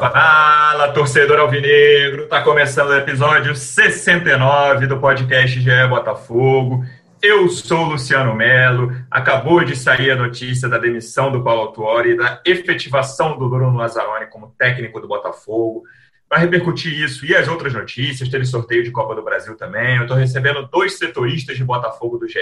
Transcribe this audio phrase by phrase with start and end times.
[0.00, 2.26] Fala, torcedor alvinegro!
[2.26, 6.82] Tá começando o episódio 69 do podcast GE Botafogo.
[7.20, 8.96] Eu sou Luciano Melo.
[9.10, 13.76] Acabou de sair a notícia da demissão do Paulo Autuori e da efetivação do Bruno
[13.76, 15.82] Lazzaroni como técnico do Botafogo.
[16.26, 19.96] Para repercutir isso e as outras notícias, teve sorteio de Copa do Brasil também.
[19.96, 22.38] Eu estou recebendo dois setoristas de Botafogo do GE.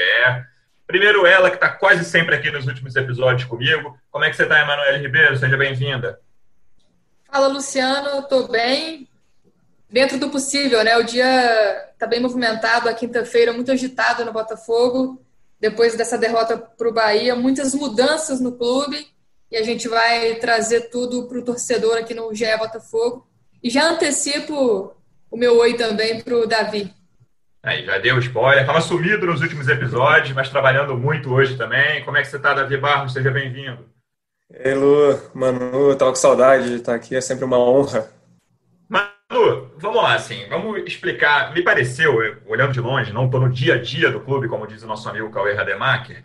[0.87, 3.99] Primeiro, ela, que está quase sempre aqui nos últimos episódios comigo.
[4.13, 5.37] Como é que você está, Emanuele Ribeiro?
[5.37, 6.21] Seja bem-vinda.
[7.31, 9.07] Fala, Luciano, estou bem.
[9.91, 10.97] Dentro do possível, né?
[10.97, 15.21] O dia está bem movimentado, a quinta-feira muito agitado no Botafogo,
[15.61, 19.07] depois dessa derrota para o Bahia, muitas mudanças no clube
[19.51, 23.27] e a gente vai trazer tudo para o torcedor aqui no GE Botafogo.
[23.63, 24.95] E já antecipo
[25.31, 26.93] o meu oi também para o Davi.
[27.63, 28.61] Aí, já deu spoiler.
[28.61, 32.05] Estava sumido nos últimos episódios, mas trabalhando muito hoje também.
[32.05, 33.13] Como é que você está, Davi Barros?
[33.13, 33.85] Seja bem-vindo.
[34.51, 34.73] Ei,
[35.35, 38.11] Manu, tava com saudade de estar aqui, é sempre uma honra.
[38.89, 41.53] Manu, vamos lá, assim, vamos explicar.
[41.53, 44.83] Me pareceu, olhando de longe, não estou no dia a dia do clube, como diz
[44.83, 46.25] o nosso amigo Cauê Rademacher,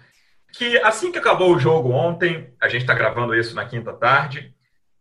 [0.54, 4.54] que assim que acabou o jogo ontem, a gente está gravando isso na quinta tarde,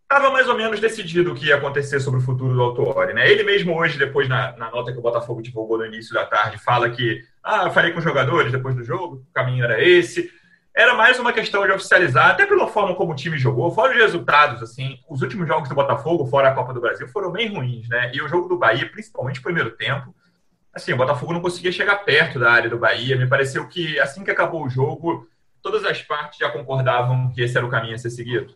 [0.03, 3.31] estava mais ou menos decidido o que ia acontecer sobre o futuro do Autuori, né?
[3.31, 6.59] Ele mesmo hoje, depois na, na, nota que o Botafogo divulgou no início da tarde,
[6.59, 10.29] fala que, ah, falei com os jogadores depois do jogo, o caminho era esse
[10.75, 13.99] era mais uma questão de oficializar, até pela forma como o time jogou, fora os
[13.99, 17.89] resultados, assim, os últimos jogos do Botafogo, fora a Copa do Brasil, foram bem ruins,
[17.89, 18.11] né?
[18.15, 20.15] E o jogo do Bahia, principalmente o primeiro tempo,
[20.73, 23.17] assim, o Botafogo não conseguia chegar perto da área do Bahia.
[23.17, 25.29] Me pareceu que, assim que acabou o jogo,
[25.61, 28.55] todas as partes já concordavam que esse era o caminho a ser seguido.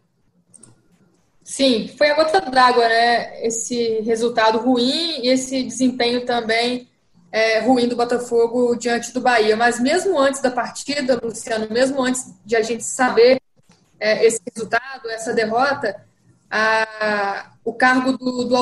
[1.44, 3.46] Sim, foi a gota d'água, né?
[3.46, 6.88] Esse resultado ruim e esse desempenho também
[7.30, 9.56] é, ruim do Botafogo diante do Bahia.
[9.56, 13.40] Mas mesmo antes da partida, Luciano, mesmo antes de a gente saber
[13.98, 16.04] é, esse resultado, essa derrota,
[16.50, 18.54] a, o cargo do, do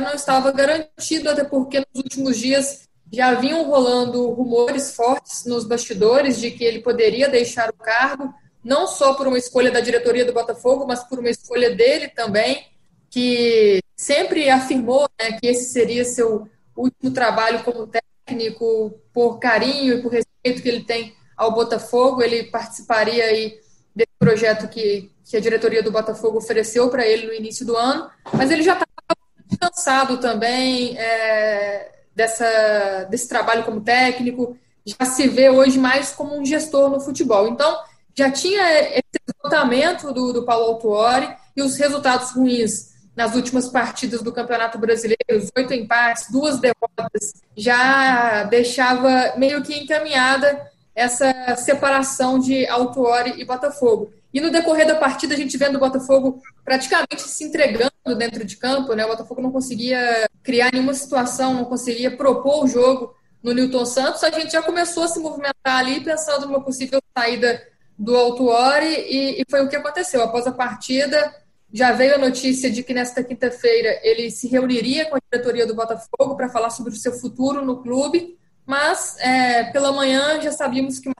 [0.00, 6.38] não estava garantido, até porque nos últimos dias já vinham rolando rumores fortes nos bastidores
[6.38, 10.32] de que ele poderia deixar o cargo, não só por uma escolha da diretoria do
[10.32, 12.66] Botafogo, mas por uma escolha dele também,
[13.08, 16.46] que sempre afirmou né, que esse seria seu
[16.76, 22.22] último trabalho como técnico técnico, por carinho e por respeito que ele tem ao Botafogo,
[22.22, 23.58] ele participaria aí
[23.94, 28.10] desse projeto que, que a diretoria do Botafogo ofereceu para ele no início do ano,
[28.32, 28.86] mas ele já estava
[29.60, 36.44] cansado também é, dessa, desse trabalho como técnico, já se vê hoje mais como um
[36.44, 37.48] gestor no futebol.
[37.48, 37.78] Então,
[38.16, 44.22] já tinha esse esgotamento do, do Paulo Autuori e os resultados ruins nas últimas partidas
[44.22, 52.38] do Campeonato Brasileiro, os oito empates, duas derrotas, já deixava meio que encaminhada essa separação
[52.38, 54.12] de Autuori e Botafogo.
[54.32, 58.56] E no decorrer da partida, a gente vendo o Botafogo praticamente se entregando dentro de
[58.56, 59.04] campo, né?
[59.04, 64.22] O Botafogo não conseguia criar nenhuma situação, não conseguia propor o jogo no Newton Santos.
[64.22, 67.60] A gente já começou a se movimentar ali pensando numa possível saída
[67.98, 70.22] do Autuori e, e foi o que aconteceu.
[70.22, 71.34] Após a partida,
[71.72, 75.74] já veio a notícia de que nesta quinta-feira ele se reuniria com a diretoria do
[75.74, 80.98] Botafogo para falar sobre o seu futuro no clube, mas é, pela manhã já sabíamos
[80.98, 81.10] que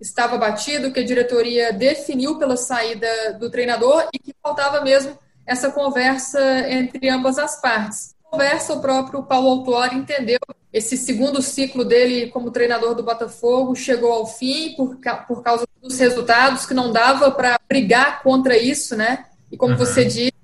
[0.00, 3.08] estava batido, que a diretoria definiu pela saída
[3.40, 8.14] do treinador e que faltava mesmo essa conversa entre ambas as partes.
[8.24, 10.38] Conversa, o próprio Paulo Autuori entendeu
[10.72, 15.98] esse segundo ciclo dele como treinador do Botafogo chegou ao fim por, por causa dos
[15.98, 19.24] resultados que não dava para brigar contra isso, né?
[19.56, 19.78] E como uhum.
[19.78, 20.34] você disse,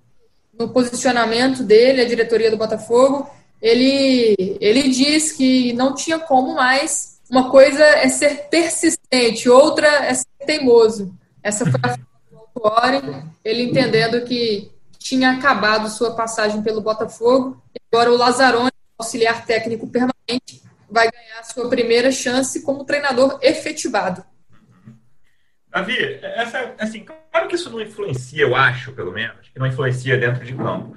[0.59, 3.29] no posicionamento dele, a diretoria do Botafogo,
[3.61, 7.21] ele, ele diz que não tinha como mais.
[7.31, 11.15] Uma coisa é ser persistente, outra é ser teimoso.
[11.43, 11.89] Essa foi a
[12.59, 17.63] fala do ele entendendo que tinha acabado sua passagem pelo Botafogo.
[17.75, 24.25] E agora o Lazzaroni, auxiliar técnico permanente, vai ganhar sua primeira chance como treinador efetivado.
[25.73, 30.19] Davi, essa, assim, claro que isso não influencia, eu acho, pelo menos, que não influencia
[30.19, 30.95] dentro de campo.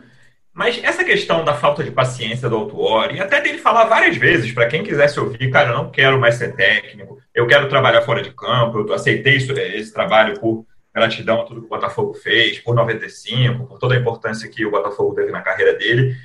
[0.54, 4.68] Mas essa questão da falta de paciência do Autuori, até dele falar várias vezes, para
[4.68, 8.32] quem quisesse ouvir, cara, eu não quero mais ser técnico, eu quero trabalhar fora de
[8.32, 12.76] campo, eu aceitei isso, esse trabalho por gratidão a tudo que o Botafogo fez, por
[12.76, 16.16] 95, por toda a importância que o Botafogo teve na carreira dele.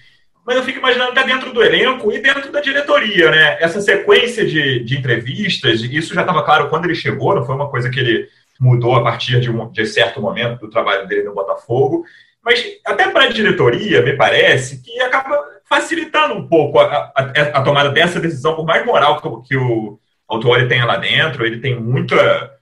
[0.46, 3.56] Mas eu fico imaginando até dentro do elenco e dentro da diretoria, né?
[3.60, 7.68] Essa sequência de, de entrevistas, isso já estava claro quando ele chegou, não foi uma
[7.68, 8.28] coisa que ele
[8.60, 12.04] mudou a partir de, um, de certo momento do trabalho dele no Botafogo.
[12.44, 17.22] Mas até para a diretoria, me parece que acaba facilitando um pouco a, a,
[17.54, 19.98] a tomada dessa decisão, por mais moral que, que o
[20.28, 22.58] Autuori tenha lá dentro, ele tem muita.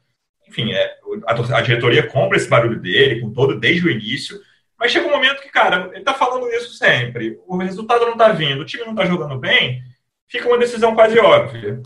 [0.46, 0.94] Enfim, é,
[1.26, 4.38] a, a, diretoria compra esse barulho dele, com todo, desde o início.
[4.78, 7.38] Mas chega um momento que, cara, ele tá falando isso sempre.
[7.46, 9.82] O resultado não tá vindo, o time não tá jogando bem,
[10.28, 11.82] fica uma decisão quase óbvia.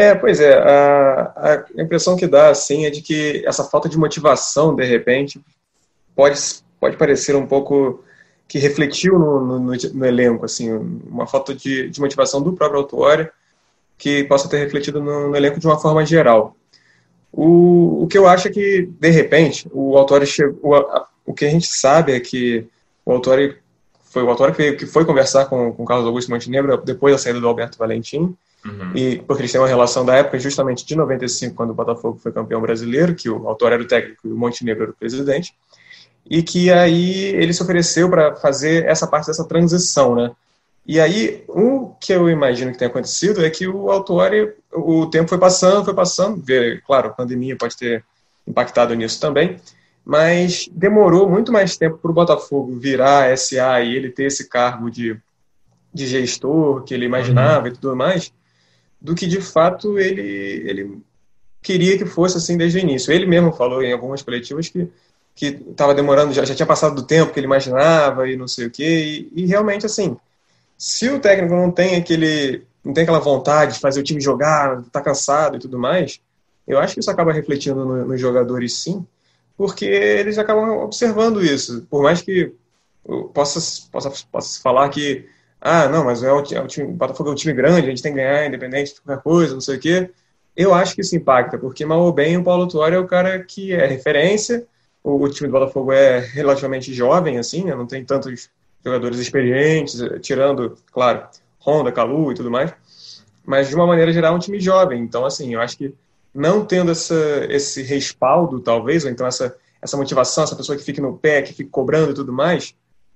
[0.00, 0.54] É, pois é.
[0.54, 5.38] A, a impressão que dá, assim, é de que essa falta de motivação, de repente,
[6.16, 6.40] pode,
[6.80, 8.02] pode parecer um pouco
[8.48, 13.28] que refletiu no, no, no elenco, assim, uma falta de, de motivação do próprio Autuori
[13.98, 16.56] que possa ter refletido no, no, elenco de uma forma geral.
[17.30, 20.76] O, o que eu acho é que, de repente, o Autori chegou.
[20.76, 22.66] A, o que a gente sabe é que
[23.04, 23.58] o Autori
[24.04, 27.38] foi o Autori que, que foi conversar com, com Carlos Augusto Montenegro depois da saída
[27.38, 28.34] do Alberto Valentim,
[28.64, 28.92] uhum.
[28.94, 32.32] e porque eles têm uma relação da época justamente de 95, quando o Botafogo foi
[32.32, 35.54] campeão brasileiro, que o Autori era o técnico e o Montenegro era o presidente
[36.28, 40.30] e que aí ele se ofereceu para fazer essa parte dessa transição, né?
[40.86, 45.28] E aí, o que eu imagino que tenha acontecido é que o Autuori, o tempo
[45.28, 46.42] foi passando, foi passando,
[46.86, 48.04] claro, a pandemia pode ter
[48.46, 49.60] impactado nisso também,
[50.04, 54.90] mas demorou muito mais tempo para o Botafogo virar SA e ele ter esse cargo
[54.90, 55.16] de,
[55.92, 57.72] de gestor que ele imaginava uhum.
[57.72, 58.32] e tudo mais,
[59.00, 60.98] do que de fato ele, ele
[61.62, 63.12] queria que fosse assim desde o início.
[63.12, 64.88] Ele mesmo falou em algumas coletivas que
[65.34, 68.66] que estava demorando, já, já tinha passado do tempo que ele imaginava e não sei
[68.66, 69.30] o quê.
[69.34, 70.16] E, e, realmente, assim,
[70.76, 74.82] se o técnico não tem aquele, não tem aquela vontade de fazer o time jogar,
[74.92, 76.20] tá cansado e tudo mais,
[76.66, 79.06] eu acho que isso acaba refletindo no, nos jogadores, sim,
[79.56, 81.86] porque eles acabam observando isso.
[81.88, 82.52] Por mais que
[83.32, 83.60] possa,
[83.90, 85.26] possa, possa falar que,
[85.60, 87.90] ah, não, mas é o, é o time, o Botafogo é um time grande, a
[87.90, 90.10] gente tem que ganhar independente de qualquer coisa, não sei o quê.
[90.56, 93.42] Eu acho que isso impacta, porque mal ou bem o Paulo Tuori é o cara
[93.44, 94.66] que é referência,
[95.02, 97.74] o, o, time do Botafogo é relativamente jovem, assim, né?
[97.74, 98.50] não tem tantos
[98.84, 101.26] jogadores experientes, tirando, claro,
[101.64, 102.72] Honda, Calu e tudo mais,
[103.44, 105.02] mas de uma maneira geral é um time jovem.
[105.02, 105.94] Então, assim, eu acho que
[106.34, 111.00] não tendo essa, esse respaldo, talvez, ou então essa, essa motivação, essa pessoa que fique
[111.00, 112.74] no pé, que fique cobrando e tudo mais,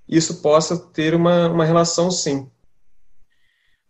[0.08, 2.48] isso possa ter uma, uma relação, sim.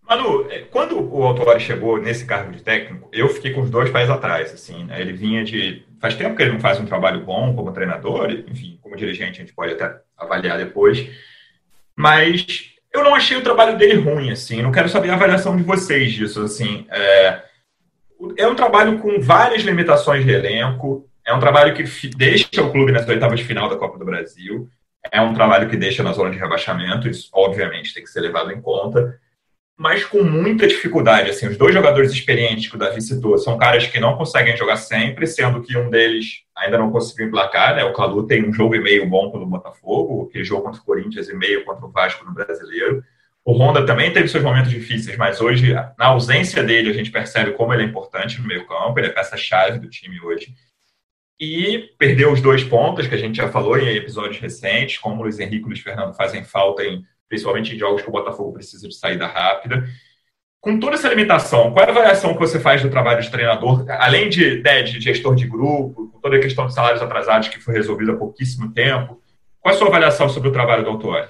[0.09, 3.91] Manu, é, quando o Autuori chegou nesse cargo de técnico, eu fiquei com os dois
[3.91, 5.01] pés atrás, assim, né?
[5.01, 5.85] Ele vinha de...
[5.99, 9.45] Faz tempo que ele não faz um trabalho bom como treinador, enfim, como dirigente a
[9.45, 11.09] gente pode até avaliar depois,
[11.97, 15.63] mas eu não achei o trabalho dele ruim, assim, não quero saber a avaliação de
[15.63, 17.43] vocês disso, assim, é,
[18.37, 22.93] é um trabalho com várias limitações de elenco, é um trabalho que deixa o clube
[22.93, 24.69] nas oitavas de final da Copa do Brasil,
[25.11, 28.51] é um trabalho que deixa na zona de rebaixamento, isso obviamente tem que ser levado
[28.53, 29.19] em conta,
[29.77, 31.31] mas com muita dificuldade.
[31.31, 34.77] Assim, os dois jogadores experientes que o Davi citou são caras que não conseguem jogar
[34.77, 37.75] sempre, sendo que um deles ainda não conseguiu emplacar.
[37.75, 37.85] Né?
[37.85, 41.29] O Calu tem um jogo e meio bom pelo Botafogo, aquele jogo contra o Corinthians
[41.29, 43.03] e meio contra o Vasco no Brasileiro.
[43.45, 47.53] O Honda também teve seus momentos difíceis, mas hoje, na ausência dele, a gente percebe
[47.53, 50.55] como ele é importante no meio campo, ele é peça-chave do time hoje.
[51.41, 55.23] E perdeu os dois pontos que a gente já falou em episódios recentes, como o
[55.25, 58.53] Luiz Henrique e o Luiz Fernando fazem falta em principalmente em jogos que o Botafogo
[58.53, 59.85] precisa de saída rápida.
[60.61, 63.85] Com toda essa limitação, qual é a avaliação que você faz do trabalho de treinador,
[63.89, 67.61] além de, né, de gestor de grupo, com toda a questão de salários atrasados que
[67.61, 69.21] foi resolvida há pouquíssimo tempo?
[69.61, 71.29] Qual é a sua avaliação sobre o trabalho do Autuori?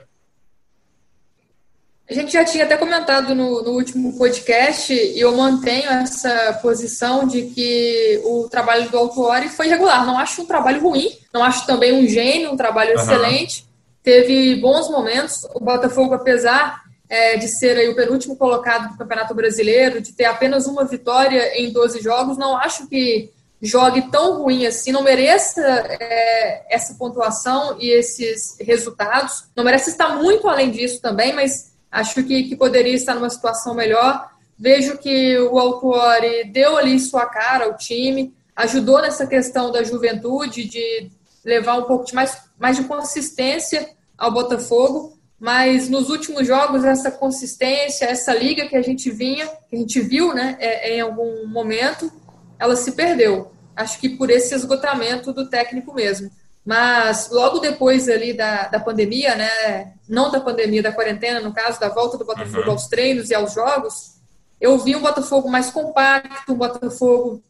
[2.09, 7.27] A gente já tinha até comentado no, no, último podcast e eu mantenho essa posição
[7.27, 10.05] de que o trabalho do Autuori foi regular.
[10.05, 13.01] Não acho um trabalho ruim, não acho também um gênio, um trabalho uhum.
[13.01, 13.67] excelente,
[14.03, 15.47] teve bons momentos.
[15.55, 20.27] O Botafogo, apesar é, de ser aí o penúltimo colocado do Campeonato Brasileiro, de ter
[20.27, 23.31] apenas uma vitória em 12 jogos, não acho que
[23.63, 29.45] jogue tão ruim assim, não mereça é, essa pontuação e esses resultados.
[29.57, 33.73] Não merece estar muito além disso também, mas acho que, que poderia estar numa situação
[33.73, 34.29] melhor.
[34.59, 40.65] Vejo que o Altuori deu ali sua cara ao time, ajudou nessa questão da juventude,
[40.65, 41.09] de
[41.45, 47.13] levar um pouco de mais, mais de consistência ao Botafogo, mas nos últimos jogos essa
[47.13, 51.47] consistência, essa liga que a gente vinha, que a gente viu, né, é, em algum
[51.47, 52.11] momento,
[52.59, 53.53] ela se perdeu.
[53.77, 56.29] Acho que por esse esgotamento do técnico mesmo.
[56.65, 61.79] Mas logo depois ali da, da pandemia, né, não da pandemia, da quarentena, no caso,
[61.79, 62.73] da volta do Botafogo uhum.
[62.73, 64.15] aos treinos e aos jogos,
[64.61, 67.43] eu vi um Botafogo mais compacto, um Botafogo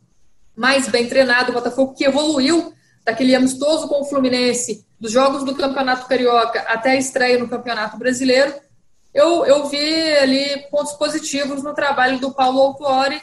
[0.56, 2.72] mais bem treinado, um Botafogo que evoluiu
[3.04, 7.96] daquele amistoso com o Fluminense, dos jogos do Campeonato Carioca até a estreia no Campeonato
[7.98, 8.54] Brasileiro,
[9.12, 13.22] eu, eu vi ali pontos positivos no trabalho do Paulo Autuori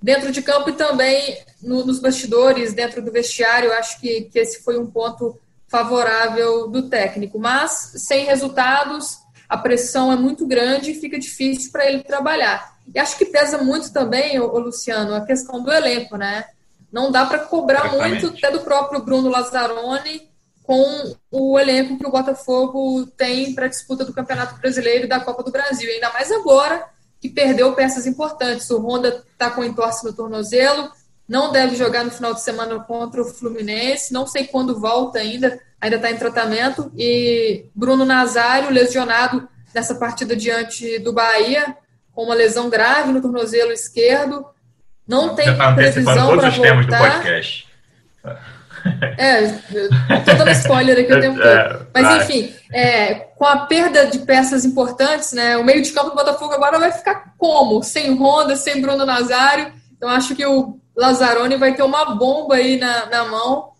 [0.00, 3.72] dentro de campo e também no, nos bastidores, dentro do vestiário.
[3.72, 7.38] Acho que, que esse foi um ponto favorável do técnico.
[7.38, 12.76] Mas sem resultados, a pressão é muito grande e fica difícil para ele trabalhar.
[12.94, 16.46] E acho que pesa muito também, o Luciano, a questão do elenco, né?
[16.90, 18.24] Não dá para cobrar Exatamente.
[18.24, 20.28] muito até do próprio Bruno Lazzaroni
[20.62, 25.20] com o elenco que o Botafogo tem para a disputa do Campeonato Brasileiro e da
[25.20, 25.90] Copa do Brasil.
[25.90, 26.86] Ainda mais agora
[27.20, 28.70] que perdeu peças importantes.
[28.70, 30.90] O Honda está com entorse no tornozelo,
[31.28, 35.60] não deve jogar no final de semana contra o Fluminense, não sei quando volta ainda,
[35.80, 36.90] ainda está em tratamento.
[36.96, 41.76] E Bruno Nazário, lesionado nessa partida diante do Bahia,
[42.12, 44.46] com uma lesão grave no tornozelo esquerdo.
[45.06, 47.22] Não tem tá previsão para voltar.
[49.16, 51.86] É, estou dando spoiler aqui o tempo é, todo.
[51.94, 56.16] Mas, enfim, é, com a perda de peças importantes, né, o meio de campo do
[56.16, 57.82] Botafogo agora vai ficar como?
[57.82, 59.72] Sem Honda, sem Bruno Nazário.
[59.96, 63.72] Então, acho que o Lazzaroni vai ter uma bomba aí na, na mão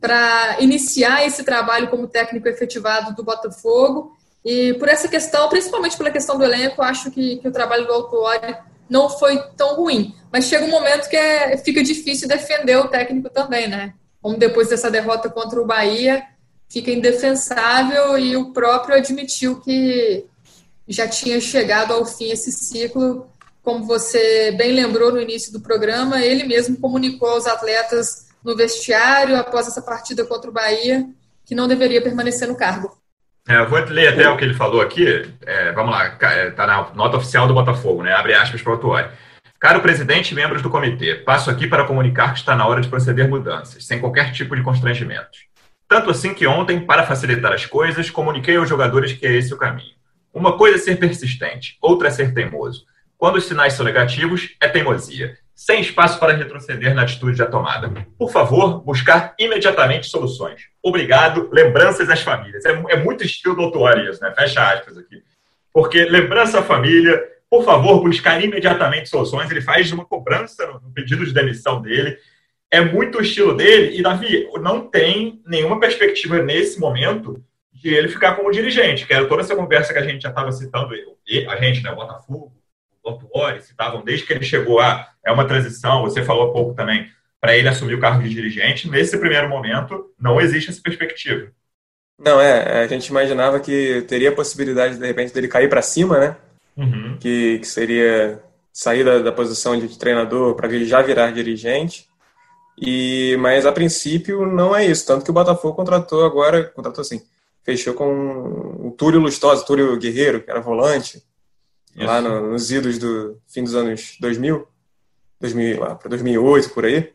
[0.00, 4.16] para iniciar esse trabalho como técnico efetivado do Botafogo.
[4.44, 7.92] E por essa questão, principalmente pela questão do elenco, acho que, que o trabalho do
[7.92, 8.56] Autuori
[8.88, 10.14] não foi tão ruim.
[10.32, 13.94] Mas chega um momento que é, fica difícil defender o técnico também, né?
[14.20, 16.22] Como depois dessa derrota contra o Bahia,
[16.68, 20.24] fica indefensável e o próprio admitiu que
[20.86, 23.26] já tinha chegado ao fim esse ciclo.
[23.62, 29.36] Como você bem lembrou no início do programa, ele mesmo comunicou aos atletas no vestiário
[29.36, 31.06] após essa partida contra o Bahia
[31.44, 32.96] que não deveria permanecer no cargo.
[33.48, 35.26] É, eu vou ler até o que ele falou aqui.
[35.46, 38.12] É, vamos lá, está na nota oficial do Botafogo, né?
[38.12, 39.08] Abre aspas para o Autuori.
[39.60, 42.86] Caro presidente e membros do comitê, passo aqui para comunicar que está na hora de
[42.86, 45.36] proceder mudanças, sem qualquer tipo de constrangimento.
[45.88, 49.56] Tanto assim que ontem, para facilitar as coisas, comuniquei aos jogadores que é esse o
[49.56, 49.96] caminho.
[50.32, 52.84] Uma coisa é ser persistente, outra é ser teimoso.
[53.16, 57.90] Quando os sinais são negativos, é teimosia, sem espaço para retroceder na atitude já tomada.
[58.16, 60.68] Por favor, buscar imediatamente soluções.
[60.80, 62.64] Obrigado, lembranças às famílias.
[62.64, 64.32] É, é muito estilo doutor isso, né?
[64.36, 65.20] Fecha aspas aqui.
[65.72, 69.50] Porque lembrança à família, por favor, buscar imediatamente soluções.
[69.50, 72.18] Ele faz uma cobrança no pedido de demissão dele.
[72.70, 73.98] É muito o estilo dele.
[73.98, 79.26] E, Davi, não tem nenhuma perspectiva nesse momento de ele ficar como dirigente, que era
[79.26, 80.92] toda essa conversa que a gente já estava citando,
[81.48, 82.52] a gente, né, o Botafogo,
[83.02, 85.08] o Autuori, citavam desde que ele chegou a.
[85.24, 87.08] É uma transição, você falou há pouco também,
[87.40, 88.88] para ele assumir o cargo de dirigente.
[88.88, 91.50] Nesse primeiro momento, não existe essa perspectiva.
[92.18, 96.18] Não, é, a gente imaginava que teria a possibilidade, de repente, dele cair para cima,
[96.18, 96.36] né?
[96.78, 97.16] Uhum.
[97.18, 98.42] que, que, seria
[98.72, 102.08] sair da, da posição de treinador para já virar dirigente.
[102.80, 107.20] E, mas a princípio não é isso, tanto que o Botafogo contratou agora, contratou assim,
[107.64, 111.20] fechou com o Túlio Lustosa, Túlio Guerreiro, que era volante,
[111.96, 112.06] isso.
[112.06, 114.64] lá no, nos idos do fim dos anos 2000,
[115.40, 117.12] 2000 lá para 2008 por aí,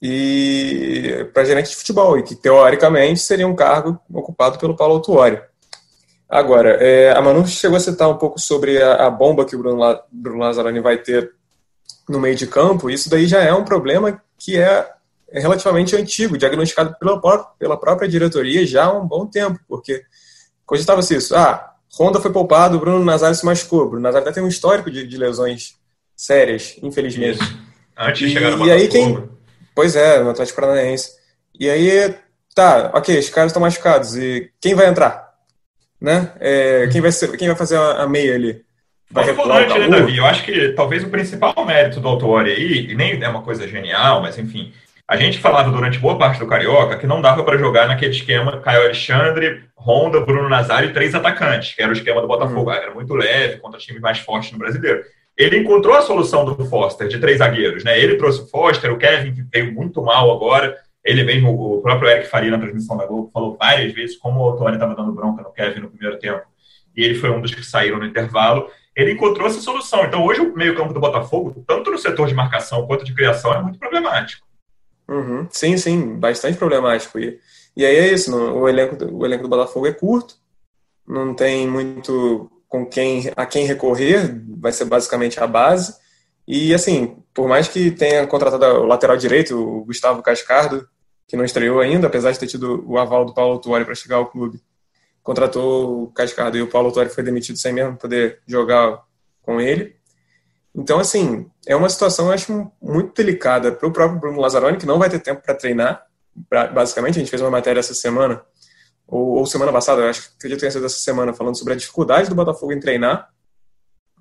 [0.00, 5.40] e para gerente de futebol, e que teoricamente seria um cargo ocupado pelo Paulo Autuori.
[6.34, 9.58] Agora, é, a Manu chegou a citar um pouco sobre a, a bomba que o
[9.60, 11.32] Bruno, La, Bruno Lazzaroni vai ter
[12.08, 12.90] no meio de campo.
[12.90, 14.84] Isso daí já é um problema que é,
[15.32, 17.20] relativamente antigo, diagnosticado pela,
[17.56, 20.02] pela própria diretoria já há um bom tempo, porque
[20.66, 21.36] cogitava-se isso.
[21.36, 23.90] Ah, Honda foi poupado, Bruno Nazário se machucou.
[23.90, 25.76] Bruno Nazário tem um histórico de, de lesões
[26.16, 27.40] sérias, infelizmente.
[27.40, 27.58] Isso.
[27.96, 29.30] Antes de chegar no e aí quem
[29.72, 31.12] Pois é, no Atlético Paranaense.
[31.60, 32.12] E aí,
[32.56, 34.16] tá, ok, os caras estão machucados.
[34.16, 35.33] E quem vai entrar?
[36.04, 36.32] Né?
[36.38, 38.62] É, quem, vai ser, quem vai fazer a, meia ali?
[39.10, 40.18] Vai volante, né, Davi?
[40.18, 43.66] Eu acho que talvez o principal mérito do Autori aí, e nem é uma coisa
[43.66, 44.70] genial, mas enfim,
[45.08, 48.60] a gente falava durante boa parte do Carioca que não dava para jogar naquele esquema
[48.60, 52.70] Caio Alexandre, Honda, Bruno Nazário e três atacantes, que era o esquema do Botafogo.
[52.70, 52.76] Uhum.
[52.76, 55.02] Era muito leve contra times mais fortes no brasileiro.
[55.36, 57.98] Ele encontrou a solução do Foster, de três zagueiros, né?
[57.98, 62.08] Ele trouxe o Foster, o Kevin, que veio muito mal agora, ele mesmo, o próprio
[62.08, 65.42] Eric Faria na transmissão da Globo, falou várias vezes como o Tony estava dando bronca
[65.42, 66.42] no Kevin no primeiro tempo.
[66.96, 68.70] E ele foi um dos que saíram no intervalo.
[68.96, 70.04] Ele encontrou essa solução.
[70.04, 73.60] Então, hoje, o meio-campo do Botafogo, tanto no setor de marcação quanto de criação, é
[73.60, 74.46] muito problemático.
[75.08, 75.46] Uhum.
[75.50, 77.18] Sim, sim, bastante problemático.
[77.18, 77.38] E,
[77.76, 80.36] e aí é isso: o, elenco o elenco do Botafogo é curto,
[81.06, 85.94] não tem muito com quem a quem recorrer, vai ser basicamente a base.
[86.46, 90.88] E assim, por mais que tenha contratado o lateral direito, o Gustavo Cascardo,
[91.26, 94.16] que não estreou ainda, apesar de ter tido o aval do Paulo Autuori para chegar
[94.16, 94.60] ao clube.
[95.22, 99.02] Contratou o Cascardo e o Paulo Autuori foi demitido sem mesmo poder jogar
[99.42, 99.96] com ele.
[100.74, 104.86] Então, assim, é uma situação, eu acho, muito delicada para o próprio Bruno Lazzaroni, que
[104.86, 106.04] não vai ter tempo para treinar,
[106.74, 108.42] basicamente, a gente fez uma matéria essa semana,
[109.06, 111.76] ou, ou semana passada, acho que acredito que tenha sido essa semana, falando sobre a
[111.76, 113.30] dificuldade do Botafogo em treinar,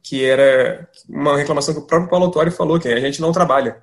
[0.04, 3.82] que era uma reclamação que o próprio Paulo Autori falou, que a gente não trabalha.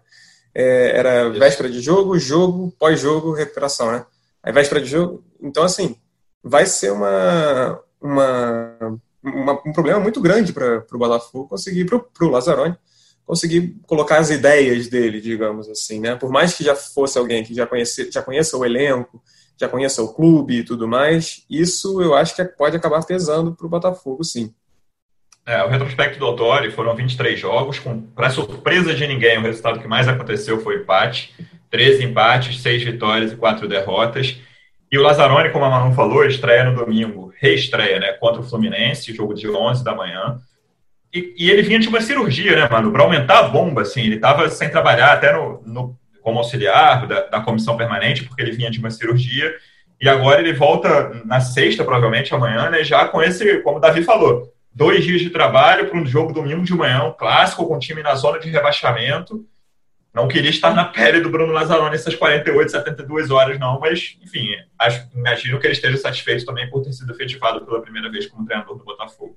[0.54, 4.04] É, era véspera de jogo, jogo, pós-jogo, recuperação, né?
[4.42, 5.96] Aí véspera de jogo, então assim,
[6.42, 12.28] vai ser uma, uma, uma um problema muito grande para o Botafogo conseguir, para o
[12.28, 12.76] Lazzaroni,
[13.24, 16.16] conseguir colocar as ideias dele, digamos assim, né?
[16.16, 19.22] Por mais que já fosse alguém que já, conhece, já conheça o elenco,
[19.56, 23.66] já conheça o clube e tudo mais, isso eu acho que pode acabar pesando para
[23.66, 24.52] o Botafogo, sim.
[25.50, 29.80] É, o retrospecto do Autori foram 23 jogos, com, para surpresa de ninguém, o resultado
[29.80, 31.34] que mais aconteceu foi empate,
[31.68, 34.40] 13 empates, 6 vitórias e 4 derrotas.
[34.92, 39.12] E o Lazzaroni, como a Manu falou, estreia no domingo, reestreia, né, contra o Fluminense,
[39.12, 40.38] jogo de 11 da manhã.
[41.12, 42.92] E, e, ele vinha de uma cirurgia, né, mano?
[42.92, 44.02] Para aumentar a bomba, assim.
[44.02, 48.52] Ele estava sem trabalhar até no, no, como auxiliar da, da comissão permanente, porque ele
[48.52, 49.52] vinha de uma cirurgia.
[50.00, 52.84] E agora ele volta na sexta, provavelmente amanhã, né?
[52.84, 56.62] Já com esse, como o Davi falou, dois dias de trabalho para um jogo domingo
[56.62, 59.46] de manhã, um clássico com time na zona de rebaixamento.
[60.12, 64.48] Não queria estar na pele do Bruno Lazzaroni essas 48, 72 horas, não, mas, enfim,
[64.78, 68.44] acho, imagino que ele esteja satisfeito também por ter sido efetivado pela primeira vez como
[68.44, 69.36] treinador do Botafogo.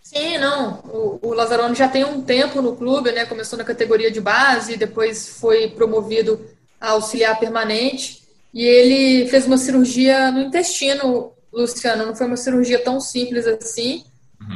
[0.00, 0.80] Sim, não.
[0.84, 3.24] O, o Lazzaroni já tem um tempo no clube, né?
[3.24, 6.46] Começou na categoria de base, depois foi promovido
[6.78, 8.22] a auxiliar permanente.
[8.52, 12.06] E ele fez uma cirurgia no intestino, Luciano.
[12.06, 14.04] Não foi uma cirurgia tão simples assim.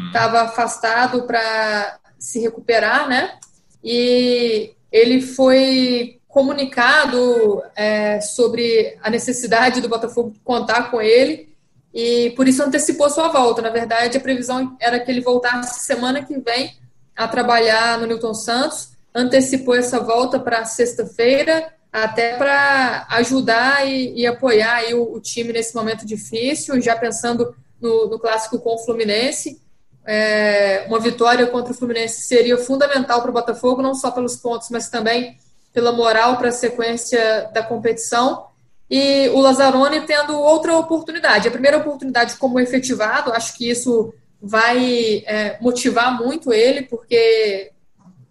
[0.06, 0.44] Estava uhum.
[0.44, 3.38] afastado para se recuperar, né?
[3.82, 11.48] E ele foi comunicado é, sobre a necessidade do Botafogo contar com ele
[11.92, 13.62] e por isso antecipou sua volta.
[13.62, 16.76] Na verdade, a previsão era que ele voltasse semana que vem
[17.16, 24.26] a trabalhar no Newton Santos, antecipou essa volta para sexta-feira, até para ajudar e, e
[24.26, 29.60] apoiar o, o, time nesse momento difícil, já pensando no, no clássico com o Fluminense.
[30.06, 34.70] É, uma vitória contra o Fluminense seria fundamental para o Botafogo, não só pelos pontos,
[34.70, 35.36] mas também
[35.72, 38.48] pela moral para a sequência da competição
[38.90, 41.48] e o Lazzaroni tendo outra oportunidade.
[41.48, 47.72] A primeira oportunidade como efetivado, acho que isso vai é, motivar muito ele, porque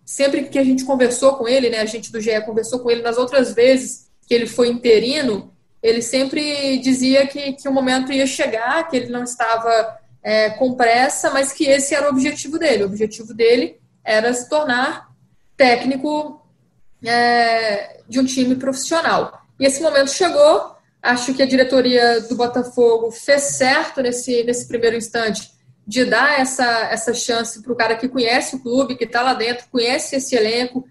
[0.07, 3.01] sempre que a gente conversou com ele, né, a gente do GE conversou com ele
[3.01, 8.25] nas outras vezes que ele foi interino, ele sempre dizia que, que o momento ia
[8.25, 12.83] chegar, que ele não estava é, com pressa, mas que esse era o objetivo dele.
[12.83, 15.09] O objetivo dele era se tornar
[15.57, 16.41] técnico
[17.05, 19.41] é, de um time profissional.
[19.59, 20.75] E esse momento chegou.
[21.01, 25.51] Acho que a diretoria do Botafogo fez certo nesse, nesse primeiro instante
[25.87, 29.33] de dar essa, essa chance para o cara que conhece o clube, que está lá
[29.33, 30.85] dentro, conhece esse elenco,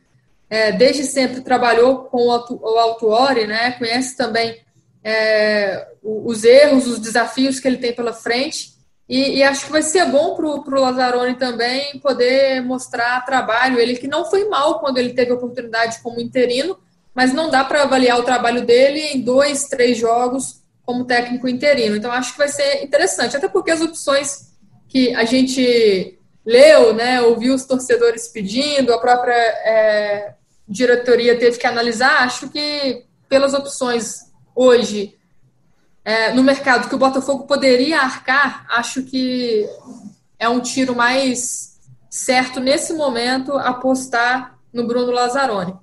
[0.49, 3.73] é, desde sempre trabalhou com o, Autuori, né?
[3.73, 4.59] conhece também
[5.05, 8.75] é, os erros, os desafios que ele tem pela frente.
[9.07, 13.79] E, e acho que vai ser bom para o Lazzaroni também poder mostrar trabalho.
[13.79, 16.79] Ele que não foi mal quando ele teve a oportunidade como interino,
[17.15, 21.97] mas não dá para avaliar o trabalho dele em dois, três jogos como técnico interino.
[21.97, 24.46] Então, acho que vai ser interessante, até porque as opções
[24.97, 30.35] que a gente leu, né, ouviu os torcedores pedindo, a própria é,
[30.67, 35.15] diretoria teve que analisar, acho que pelas opções hoje
[36.03, 39.69] é, no mercado que o Botafogo poderia arcar, acho que
[40.39, 41.79] é um tiro mais
[42.09, 45.75] certo nesse momento apostar no Bruno Lazzaroni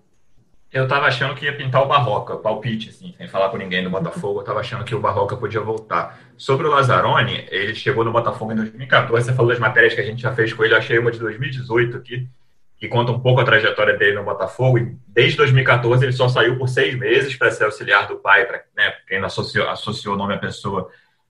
[0.73, 3.91] eu tava achando que ia pintar o Barroca, palpite, assim, sem falar com ninguém do
[3.91, 6.19] Botafogo, eu tava achando que o Barroca podia voltar.
[6.35, 10.03] Sobre o Lazzaroni, ele chegou no Botafogo em 2014, você falou das matérias que a
[10.03, 12.27] gente já fez com ele, eu achei uma de 2018 aqui,
[12.75, 16.57] que conta um pouco a trajetória dele no Botafogo, e desde 2014 ele só saiu
[16.57, 20.33] por seis meses para ser auxiliar do pai, para né, quem associou, associou o nome
[20.33, 20.89] à pessoa,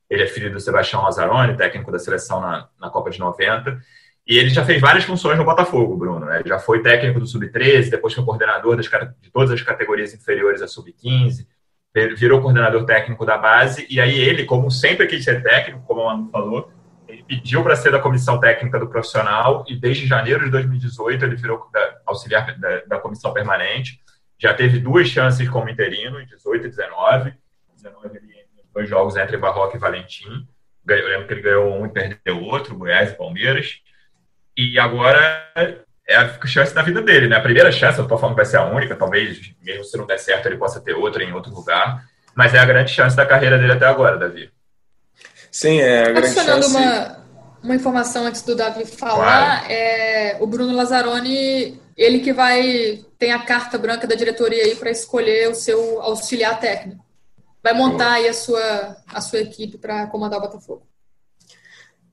[0.09, 3.77] ele é filho do Sebastião Lazzaroni, técnico da seleção na, na Copa de 90,
[4.25, 6.25] e ele já fez várias funções no Botafogo, Bruno.
[6.25, 6.41] Né?
[6.45, 8.89] Já foi técnico do Sub-13, depois foi coordenador das,
[9.21, 11.45] de todas as categorias inferiores a Sub-15,
[12.15, 16.05] virou coordenador técnico da base, e aí ele, como sempre quis ser técnico, como o
[16.05, 16.71] Manu falou,
[17.07, 21.35] ele pediu para ser da comissão técnica do profissional, e desde janeiro de 2018 ele
[21.35, 21.67] virou
[22.05, 23.99] auxiliar da, da comissão permanente.
[24.39, 27.33] Já teve duas chances como interino, em 18 e 19.
[27.75, 28.33] 19 ele
[28.73, 30.47] dois jogos entre Barroca e Valentim.
[30.87, 33.81] Eu lembro que ele ganhou um e perdeu outro, Goiás e Palmeiras.
[34.55, 35.51] E agora
[36.07, 37.37] é a chance da vida dele, né?
[37.37, 40.05] A primeira chance, eu tô falando que vai ser a única, talvez, mesmo se não
[40.05, 42.05] der certo, ele possa ter outra em outro lugar.
[42.35, 44.49] Mas é a grande chance da carreira dele até agora, Davi.
[45.51, 46.75] Sim, é a grande Adicionando chance.
[46.75, 47.25] Uma,
[47.63, 49.71] uma informação antes do Davi falar, claro.
[49.71, 54.89] é, o Bruno Lazzaroni ele que vai tem a carta branca da diretoria aí para
[54.89, 57.03] escolher o seu auxiliar técnico.
[57.61, 60.85] Vai montar aí a sua, a sua equipe para comandar o Botafogo.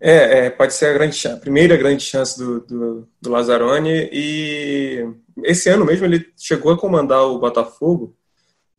[0.01, 5.07] É, é, pode ser a, grande, a primeira grande chance do, do, do Lazzaroni e
[5.45, 8.17] esse ano mesmo ele chegou a comandar o Botafogo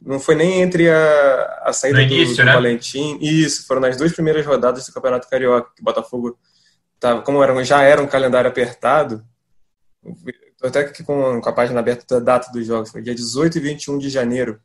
[0.04, 2.54] não foi nem entre a, a saída início, do, do né?
[2.54, 3.20] Valentim.
[3.22, 6.38] Isso, foram nas duas primeiras rodadas do Campeonato Carioca, que o Botafogo
[7.00, 9.24] tava, como era, já era um calendário apertado,
[10.04, 13.58] estou até aqui com, com a página aberta da data dos jogos, foi dia 18
[13.58, 14.60] e 21 de janeiro.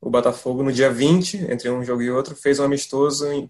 [0.00, 3.48] O Botafogo, no dia 20, entre um jogo e outro, fez um amistoso em,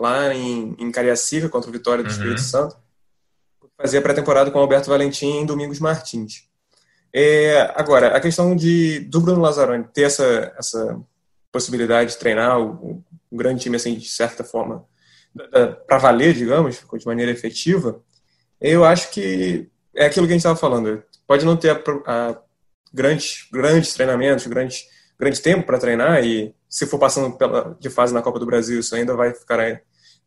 [0.00, 2.12] lá em, em Cariacica, contra o Vitória do uhum.
[2.12, 2.76] Espírito Santo.
[3.76, 6.44] Fazia pré-temporada com o Alberto Valentim em Domingos Martins.
[7.12, 11.00] É, agora, a questão de, do Bruno Lazzaroni ter essa, essa
[11.50, 14.84] possibilidade de treinar um, um grande time, assim, de certa forma,
[15.86, 18.00] para valer, digamos, de maneira efetiva,
[18.60, 21.02] eu acho que é aquilo que a gente estava falando.
[21.26, 22.36] Pode não ter a, a
[22.92, 24.84] grandes, grandes treinamentos, grandes,
[25.18, 28.80] grande tempo para treinar, e se for passando pela, de fase na Copa do Brasil,
[28.80, 29.60] isso ainda vai ficar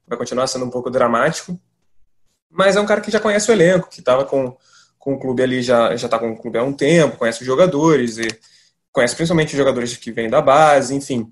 [0.07, 1.59] vai continuar sendo um pouco dramático.
[2.49, 4.55] Mas é um cara que já conhece o elenco, que estava com
[5.03, 7.45] com o clube ali, já já está com o clube há um tempo, conhece os
[7.45, 8.27] jogadores, e
[8.89, 11.29] conhece principalmente os jogadores que vêm da base, enfim.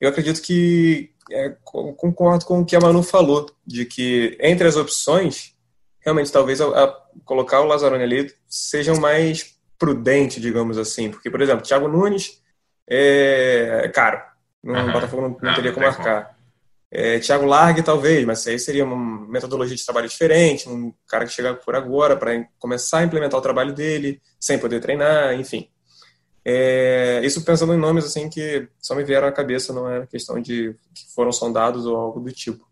[0.00, 4.74] Eu acredito que é, concordo com o que a Manu falou, de que entre as
[4.76, 5.54] opções,
[6.00, 11.10] realmente talvez a, a, colocar o Lazzaroni ali seja mais prudente, digamos assim.
[11.10, 12.40] Porque, por exemplo, Thiago Nunes
[12.88, 14.18] é caro.
[14.64, 14.92] No uhum.
[14.92, 16.38] Botafogo não, não, teria como marcar.
[16.92, 21.32] É, Thiago Largue, talvez, mas aí seria uma metodologia de trabalho diferente, um cara que
[21.32, 25.70] chega por agora para começar a implementar o trabalho dele, sem poder treinar, enfim.
[26.44, 30.40] É, isso pensando em nomes assim que só me vieram à cabeça, não é questão
[30.40, 32.68] de que foram sondados ou algo do tipo.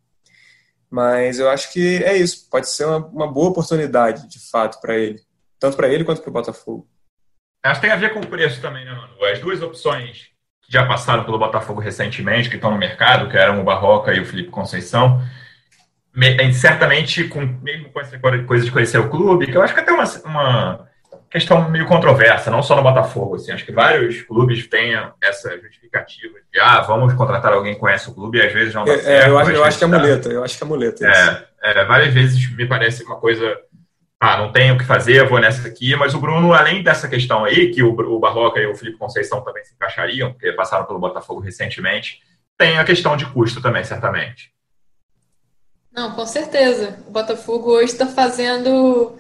[0.91, 4.97] Mas eu acho que é isso, pode ser uma, uma boa oportunidade, de fato, para
[4.97, 5.21] ele,
[5.61, 6.89] tanto para ele quanto para o Botafogo.
[7.63, 9.25] Acho que tem a ver com o preço também, né, mano?
[9.25, 10.31] As duas opções
[10.69, 14.27] já passaram pelo Botafogo recentemente, que estão no mercado, que eram o Barroca e o
[14.27, 15.23] Felipe Conceição.
[16.53, 19.91] certamente, com, mesmo com essa coisa de conhecer o clube, que eu acho que até
[19.91, 20.89] uma, uma
[21.31, 23.37] questão meio controversa, não só no Botafogo.
[23.37, 28.11] Assim, acho que vários clubes têm essa justificativa de, ah, vamos contratar alguém que conhece
[28.11, 29.27] o clube e às vezes não dá é, certo.
[29.27, 31.07] É, eu acho, eu acho que é muleta, eu acho que é muleta.
[31.07, 33.57] É, é, várias vezes me parece uma coisa
[34.21, 35.95] ah, não tenho o que fazer, vou nessa aqui.
[35.95, 39.65] Mas o Bruno, além dessa questão aí, que o, Barroca e o Felipe Conceição também
[39.65, 42.21] se encaixariam, porque passaram pelo Botafogo recentemente,
[42.57, 44.53] tem a questão de custo também, certamente.
[45.93, 46.99] Não, com certeza.
[47.07, 49.17] O Botafogo hoje está fazendo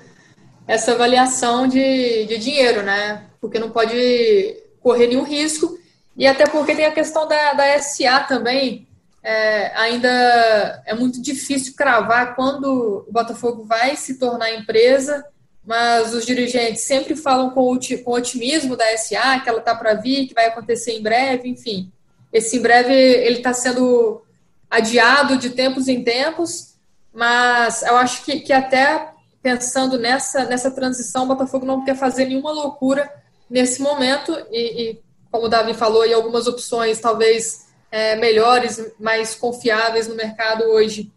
[0.66, 3.24] essa avaliação de, de dinheiro, né?
[3.40, 5.78] Porque não pode correr nenhum risco.
[6.16, 8.87] E até porque tem a questão da, da SA também,
[9.22, 15.24] é, ainda é muito difícil cravar quando o Botafogo vai se tornar empresa,
[15.64, 20.26] mas os dirigentes sempre falam com, com otimismo da SA, que ela está para vir,
[20.26, 21.92] que vai acontecer em breve, enfim.
[22.32, 24.22] Esse em breve ele está sendo
[24.70, 26.74] adiado de tempos em tempos,
[27.12, 29.10] mas eu acho que, que até
[29.42, 33.10] pensando nessa, nessa transição, o Botafogo não quer fazer nenhuma loucura
[33.48, 35.00] nesse momento e, e
[35.30, 41.10] como o Davi falou, e algumas opções talvez é, melhores, mais confiáveis no mercado hoje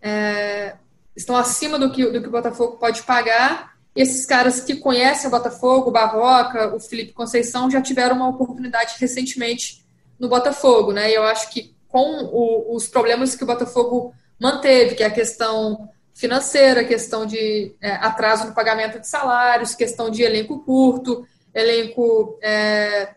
[0.00, 0.74] é,
[1.16, 3.76] estão acima do que, do que o Botafogo pode pagar.
[3.96, 8.28] E esses caras que conhecem o Botafogo, o Barroca, o Felipe Conceição, já tiveram uma
[8.28, 9.84] oportunidade recentemente
[10.18, 10.92] no Botafogo.
[10.92, 11.10] Né?
[11.10, 15.10] E eu acho que com o, os problemas que o Botafogo manteve, que é a
[15.10, 22.38] questão financeira, questão de é, atraso no pagamento de salários, questão de elenco curto, elenco
[22.42, 23.14] é,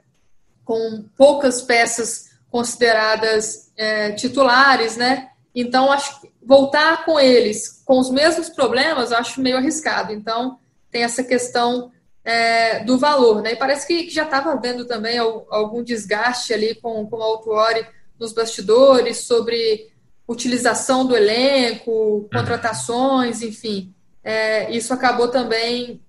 [0.63, 5.29] com poucas peças consideradas é, titulares, né?
[5.55, 10.13] Então, acho que voltar com eles com os mesmos problemas, acho meio arriscado.
[10.13, 10.59] Então,
[10.91, 11.91] tem essa questão
[12.23, 13.53] é, do valor, né?
[13.53, 17.85] E parece que, já estava vendo também algum desgaste ali com, com o Autuori
[18.19, 19.89] nos bastidores sobre
[20.27, 23.93] utilização do elenco, contratações, enfim.
[24.23, 26.01] É, isso acabou também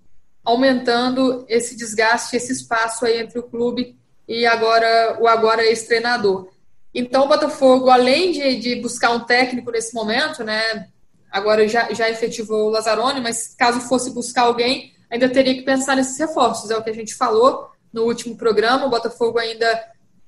[0.45, 3.97] aumentando esse desgaste, esse espaço aí entre o clube
[4.33, 6.49] e agora o agora ex-treinador.
[6.95, 10.89] Então, o Botafogo, além de, de, buscar um técnico nesse momento, né,
[11.31, 15.97] agora já, já efetivou o Lazzaroni, mas caso fosse buscar alguém, ainda teria que pensar
[15.97, 16.71] nesses reforços.
[16.71, 18.87] É o que a gente falou no último programa.
[18.87, 19.85] O Botafogo ainda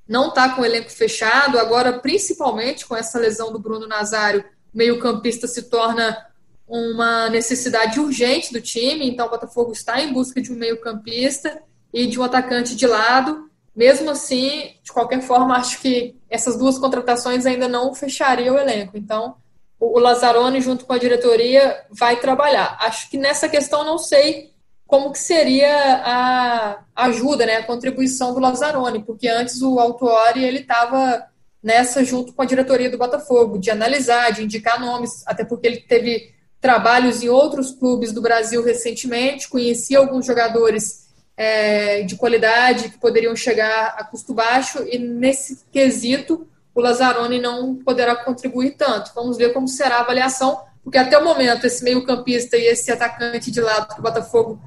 [0.07, 1.57] não está com o elenco fechado.
[1.57, 6.15] Agora, principalmente com essa lesão do Bruno Nazário, meio-campista se torna
[6.67, 9.09] uma necessidade urgente do time.
[9.09, 11.59] Então, o Botafogo está em busca de um meio-campista
[11.91, 13.49] e de um atacante de lado.
[13.75, 18.97] Mesmo assim, de qualquer forma, acho que essas duas contratações ainda não fechariam o elenco.
[18.97, 19.35] Então,
[19.79, 22.77] o Lazzaroni, junto com a diretoria, vai trabalhar.
[22.79, 24.53] Acho que nessa questão, não sei
[24.87, 30.59] como que seria a ajuda, né, a contribuição do Lazzaroni, porque antes o Autuori ele
[30.59, 31.25] estava
[31.61, 35.81] nessa junto com a diretoria do Botafogo, de analisar, de indicar nomes, até porque ele
[35.81, 41.04] teve trabalhos em outros clubes do Brasil recentemente, conhecia alguns jogadores
[41.37, 47.75] é, de qualidade que poderiam chegar a custo baixo, e nesse quesito o Lazzaroni não
[47.75, 49.11] poderá contribuir tanto.
[49.15, 53.49] Vamos ver como será a avaliação, porque até o momento esse meio-campista e esse atacante
[53.49, 54.61] de lado que o Botafogo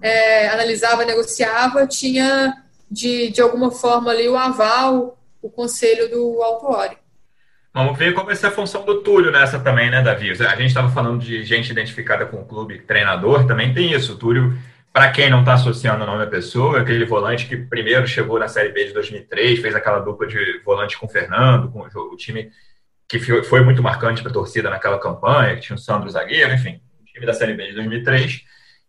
[0.00, 2.54] é, analisava, negociava, tinha
[2.90, 6.96] de, de alguma forma ali o aval, o conselho do Autuori.
[7.74, 10.30] Vamos ver como vai ser a função do Túlio nessa também, né, Davi?
[10.30, 14.14] A gente estava falando de gente identificada com o clube, treinador, também tem isso.
[14.14, 14.56] O Túlio,
[14.98, 18.48] para quem não está associando o nome à pessoa, aquele volante que primeiro chegou na
[18.48, 22.50] Série B de 2003, fez aquela dupla de volante com o Fernando, com o time
[23.08, 26.80] que foi muito marcante para a torcida naquela campanha, que tinha o Sandro Zagueiro, enfim,
[27.06, 28.42] time da Série B de 2003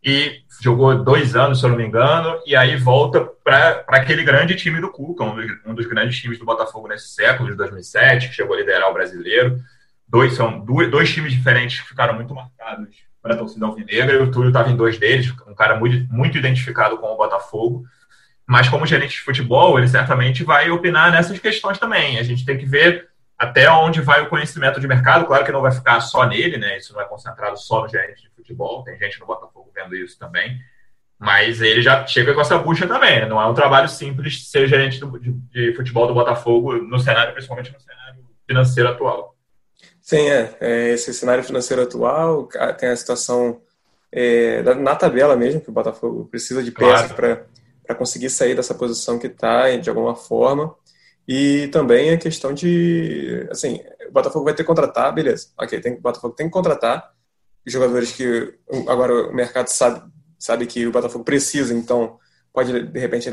[0.04, 4.56] e jogou dois anos, se eu não me engano, e aí volta para aquele grande
[4.56, 8.30] time do Cuca, um dos, um dos, grandes times do Botafogo nesse século, de 2007,
[8.30, 9.60] que chegou a liderar o brasileiro.
[10.08, 14.22] Dois, são dois, dois times diferentes que ficaram muito marcados para a torcida alvinegra, e
[14.22, 17.86] o Túlio estava em dois deles, um cara muito, muito identificado com o Botafogo.
[18.46, 22.18] Mas como gerente de futebol, ele certamente vai opinar nessas questões também.
[22.18, 25.26] A gente tem que ver até onde vai o conhecimento de mercado.
[25.26, 26.78] Claro que não vai ficar só nele, né?
[26.78, 28.84] Isso não é concentrado só no gerente de futebol.
[28.84, 30.60] Tem gente no Botafogo vendo isso também.
[31.18, 33.22] Mas ele já chega com essa bucha também.
[33.22, 33.26] Né?
[33.28, 35.00] Não é um trabalho simples ser gerente
[35.52, 39.36] de, futebol do Botafogo no cenário, principalmente no cenário financeiro atual.
[40.10, 40.58] Sim, é.
[40.60, 43.62] é esse cenário financeiro atual tem a situação
[44.12, 47.46] é, na tabela mesmo, que o Botafogo precisa de peças claro.
[47.86, 50.76] para conseguir sair dessa posição que está, de alguma forma.
[51.28, 55.94] E também a questão de, assim, o Botafogo vai ter que contratar, beleza, ok, tem,
[55.94, 57.14] o Botafogo tem que contratar
[57.64, 58.52] jogadores que
[58.88, 60.02] agora o mercado sabe,
[60.40, 62.18] sabe que o Botafogo precisa, então
[62.52, 63.30] pode, de repente,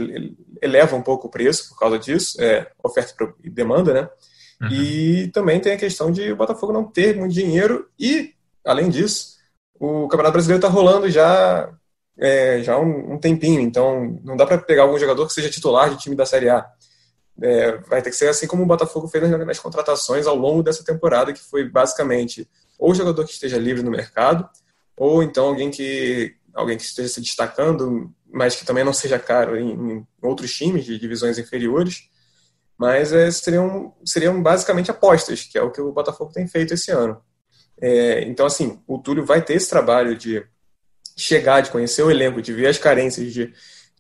[0.61, 4.11] eleva um pouco o preço por causa disso, é, oferta e demanda, né?
[4.61, 4.69] Uhum.
[4.71, 9.37] E também tem a questão de o Botafogo não ter muito dinheiro e, além disso,
[9.79, 11.71] o Campeonato Brasileiro está rolando já
[12.19, 15.91] é, já um, um, tempinho, então não dá para pegar algum jogador que seja titular
[15.91, 16.67] de time da Série A.
[17.43, 20.63] É, vai ter que ser assim como o Botafogo fez nas, nas contratações ao longo
[20.63, 24.49] dessa temporada, que foi basicamente ou jogador que esteja livre no mercado,
[24.97, 29.59] ou então alguém que alguém que esteja se destacando, mas que também não seja caro
[29.59, 32.09] em, em outros times de divisões inferiores.
[32.79, 36.91] Mas é, seriam, seriam basicamente apostas, que é o que o Botafogo tem feito esse
[36.91, 37.21] ano.
[37.81, 40.45] É, então, assim, o Túlio vai ter esse trabalho de
[41.17, 43.53] chegar, de conhecer o elenco, de ver as carências, de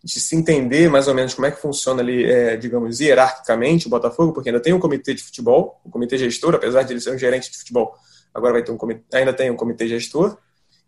[0.07, 3.91] de se entender mais ou menos como é que funciona ali, é, digamos, hierarquicamente o
[3.91, 7.01] Botafogo, porque ainda tem um comitê de futebol, o um comitê gestor, apesar de ele
[7.01, 7.93] ser um gerente de futebol,
[8.33, 10.39] agora vai ter um comitê, ainda tem um comitê gestor.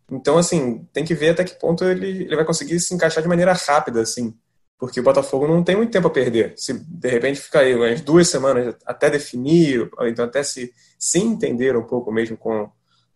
[0.08, 3.28] Então, assim, tem que ver até que ponto ele, ele vai conseguir se encaixar de
[3.28, 4.32] maneira rápida, assim,
[4.78, 6.54] porque o Botafogo não tem muito tempo a perder.
[6.56, 11.18] Se de repente ficar aí umas duas semanas até definir, ou então até se, se
[11.18, 12.70] entender um pouco mesmo com,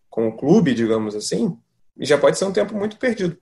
[0.09, 1.57] com o clube, digamos assim,
[1.99, 3.37] já pode ser um tempo muito perdido.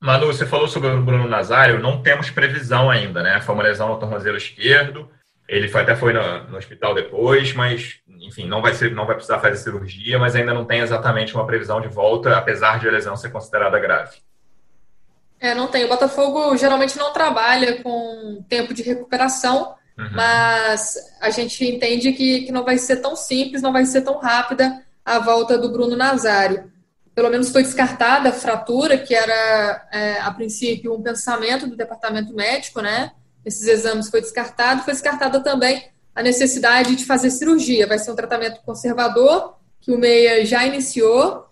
[0.00, 3.40] Manu, você falou sobre o Bruno Nazário, não temos previsão ainda, né?
[3.40, 5.10] Foi uma lesão no tornozelo esquerdo,
[5.48, 9.16] ele foi, até foi no, no, hospital depois, mas, enfim, não vai, ser, não vai
[9.16, 12.92] precisar fazer cirurgia, mas ainda não tem exatamente uma previsão de volta, apesar de a
[12.92, 14.18] lesão ser considerada grave.
[15.40, 15.84] É, não tem.
[15.84, 20.10] O Botafogo geralmente não trabalha com tempo de recuperação, uhum.
[20.12, 24.18] mas a gente entende que, que não vai ser tão simples, não vai ser tão
[24.18, 26.70] rápida a volta do Bruno Nazário
[27.18, 32.32] pelo menos foi descartada a fratura, que era, é, a princípio, um pensamento do departamento
[32.32, 33.10] médico, né?
[33.44, 37.88] Esses exames foi descartado, foi descartada também a necessidade de fazer cirurgia.
[37.88, 41.47] Vai ser um tratamento conservador, que o Meia já iniciou,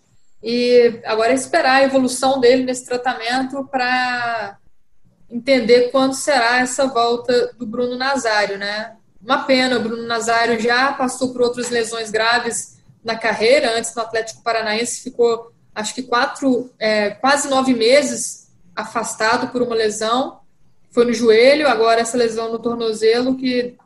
[0.49, 4.57] e agora é esperar a evolução dele nesse tratamento para
[5.29, 8.95] entender quando será essa volta do Bruno Nazário, né?
[9.21, 14.03] Uma pena, o Bruno Nazário já passou por outras lesões graves na carreira, antes no
[14.03, 20.39] Atlético Paranaense ficou acho que quatro, é, quase nove meses afastado por uma lesão.
[20.93, 23.77] Foi no joelho, agora essa lesão no tornozelo que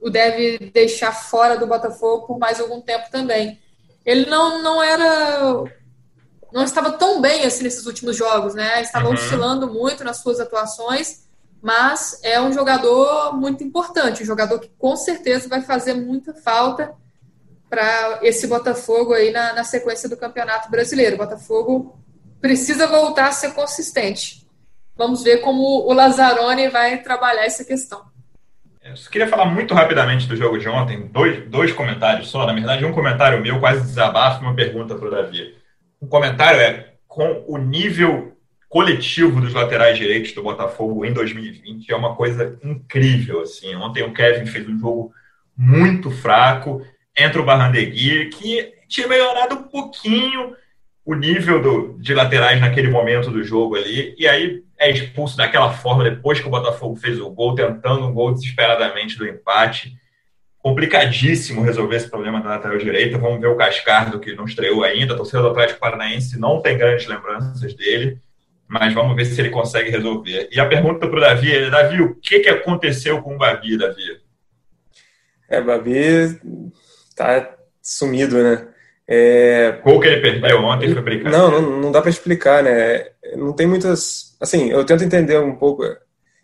[0.00, 3.60] o deve deixar fora do Botafogo por mais algum tempo também.
[4.02, 5.64] Ele não, não era.
[6.56, 8.80] Não estava tão bem assim nesses últimos jogos, né?
[8.80, 9.12] Estava uhum.
[9.12, 11.28] oscilando muito nas suas atuações,
[11.60, 16.94] mas é um jogador muito importante, um jogador que com certeza vai fazer muita falta
[17.68, 21.16] para esse Botafogo aí na, na sequência do Campeonato Brasileiro.
[21.16, 22.00] O Botafogo
[22.40, 24.48] precisa voltar a ser consistente.
[24.96, 28.00] Vamos ver como o Lazzaroni vai trabalhar essa questão.
[28.82, 32.46] Eu só queria falar muito rapidamente do jogo de ontem, dois, dois comentários só.
[32.46, 35.55] Na verdade, um comentário meu, quase desabafo, uma pergunta para o Davi.
[36.00, 38.36] Um comentário é com o nível
[38.68, 43.40] coletivo dos laterais direitos do Botafogo em 2020 é uma coisa incrível.
[43.40, 43.74] Assim.
[43.74, 45.12] Ontem o Kevin fez um jogo
[45.56, 46.84] muito fraco,
[47.16, 50.54] entra o Barrandegui, que tinha melhorado um pouquinho
[51.04, 55.72] o nível do, de laterais naquele momento do jogo ali, e aí é expulso daquela
[55.72, 59.96] forma depois que o Botafogo fez o gol, tentando um gol desesperadamente do empate.
[60.66, 63.18] Complicadíssimo resolver esse problema da lateral direita.
[63.18, 65.14] Vamos ver o Cascardo, que não estreou ainda.
[65.14, 68.20] A torcida do Atlético Paranaense não tem grandes lembranças dele
[68.68, 70.48] mas vamos ver se ele consegue resolver.
[70.50, 73.78] E a pergunta para o Davi é, Davi, o que, que aconteceu com o Babi,
[73.78, 74.20] Davi?
[75.48, 76.36] É, Babi
[77.14, 78.68] tá sumido, né?
[79.06, 79.80] É...
[79.84, 81.38] Gol que ele perdeu ontem foi brincadeira.
[81.38, 83.06] Não, não, não dá para explicar, né?
[83.36, 84.36] Não tem muitas...
[84.40, 85.84] Assim, eu tento entender um pouco...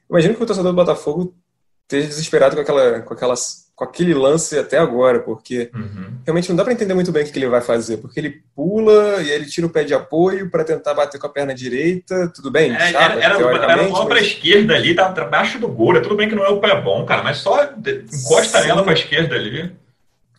[0.09, 1.35] Imagino que o torcedor do Botafogo
[1.83, 6.19] esteja desesperado com, aquela, com aquelas com aquele lance até agora, porque uhum.
[6.25, 9.23] realmente não dá para entender muito bem o que ele vai fazer, porque ele pula
[9.23, 12.51] e ele tira o pé de apoio para tentar bater com a perna direita, tudo
[12.51, 12.73] bem?
[12.73, 14.05] É, Chapa, era, era, era mas...
[14.05, 16.61] para a esquerda ali, tá abaixo do gol, é tudo bem que não é o
[16.61, 18.69] pé bom, cara, mas só encosta Sim.
[18.69, 19.73] nela para esquerda ali.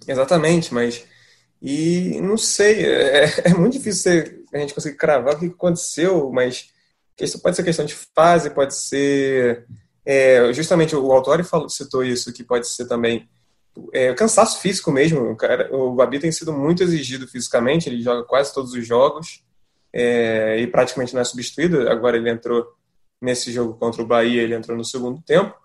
[0.07, 1.03] Exatamente, mas
[1.61, 6.69] e não sei, é, é muito difícil a gente conseguir cravar o que aconteceu, mas
[7.19, 9.65] isso pode ser questão de fase, pode ser
[10.05, 13.27] é, justamente o Autori falou, citou isso, que pode ser também
[13.93, 15.31] é, cansaço físico mesmo.
[15.31, 19.43] O, cara, o Babi tem sido muito exigido fisicamente, ele joga quase todos os jogos
[19.91, 21.89] é, e praticamente não é substituído.
[21.89, 22.65] Agora ele entrou
[23.21, 25.55] nesse jogo contra o Bahia, ele entrou no segundo tempo.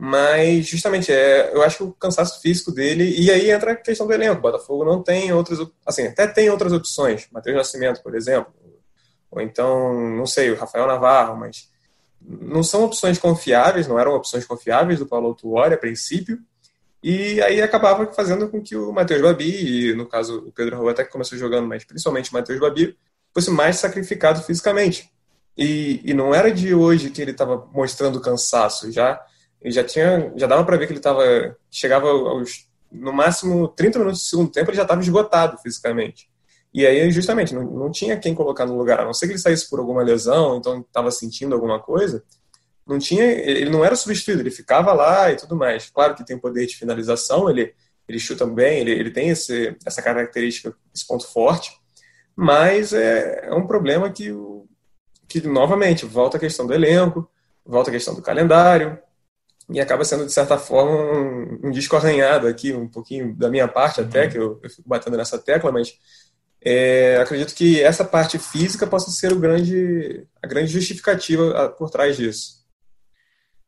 [0.00, 3.16] Mas, justamente, é, eu acho que o cansaço físico dele.
[3.18, 4.38] E aí entra a questão do elenco.
[4.38, 5.58] O Botafogo não tem outras.
[5.84, 7.26] Assim, até tem outras opções.
[7.32, 8.52] Matheus Nascimento, por exemplo.
[9.28, 11.68] Ou então, não sei, o Rafael Navarro, mas
[12.20, 16.38] não são opções confiáveis, não eram opções confiáveis do Paulo Autuori a princípio,
[17.02, 20.88] e aí acabava fazendo com que o Matheus Babi, e no caso o Pedro Raul
[20.88, 22.96] até que começou jogando, mas principalmente o Matheus Babi,
[23.32, 25.10] fosse mais sacrificado fisicamente.
[25.56, 29.20] E, e não era de hoje que ele estava mostrando cansaço, já
[29.64, 34.20] já tinha, já dava para ver que ele estava chegava aos no máximo 30 minutos
[34.22, 36.30] do segundo tempo ele já estava esgotado fisicamente.
[36.78, 39.40] E aí, justamente, não, não tinha quem colocar no lugar, a não ser que ele
[39.40, 42.22] saísse por alguma lesão, então estava sentindo alguma coisa.
[42.86, 45.90] Não tinha, ele não era substituído, ele ficava lá e tudo mais.
[45.90, 47.74] Claro que tem poder de finalização, ele,
[48.08, 51.72] ele chuta bem, ele, ele tem esse, essa característica, esse ponto forte,
[52.36, 54.32] mas é, é um problema que,
[55.26, 57.28] que, novamente, volta a questão do elenco,
[57.66, 58.96] volta a questão do calendário,
[59.68, 63.66] e acaba sendo, de certa forma, um, um disco arranhado aqui, um pouquinho da minha
[63.66, 64.30] parte até, uhum.
[64.30, 65.98] que eu, eu fico batendo nessa tecla, mas
[66.60, 72.16] é, acredito que essa parte física possa ser o grande, a grande justificativa por trás
[72.16, 72.58] disso.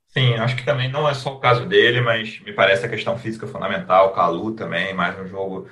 [0.08, 3.16] Sim, acho que também não é só o caso dele, mas me parece a questão
[3.16, 4.12] física fundamental.
[4.12, 5.68] Calu também, mais um jogo